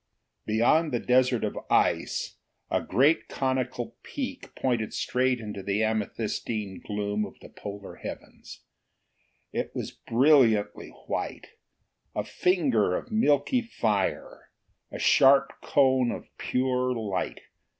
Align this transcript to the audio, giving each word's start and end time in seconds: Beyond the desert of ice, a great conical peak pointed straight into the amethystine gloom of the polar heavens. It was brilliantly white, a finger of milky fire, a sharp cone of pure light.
Beyond 0.47 0.91
the 0.91 0.99
desert 0.99 1.43
of 1.43 1.55
ice, 1.69 2.37
a 2.71 2.81
great 2.81 3.27
conical 3.27 3.95
peak 4.01 4.49
pointed 4.55 4.95
straight 4.95 5.39
into 5.39 5.61
the 5.61 5.83
amethystine 5.83 6.81
gloom 6.83 7.23
of 7.23 7.39
the 7.39 7.49
polar 7.49 7.97
heavens. 7.97 8.61
It 9.53 9.75
was 9.75 9.91
brilliantly 9.91 10.89
white, 11.05 11.49
a 12.15 12.23
finger 12.23 12.95
of 12.95 13.11
milky 13.11 13.61
fire, 13.61 14.49
a 14.91 14.97
sharp 14.97 15.51
cone 15.61 16.11
of 16.11 16.35
pure 16.39 16.95
light. 16.95 17.41